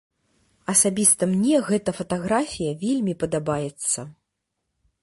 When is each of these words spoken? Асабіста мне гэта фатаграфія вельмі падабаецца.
Асабіста 0.73 1.23
мне 1.33 1.59
гэта 1.69 1.95
фатаграфія 1.99 2.73
вельмі 2.87 3.13
падабаецца. 3.27 3.99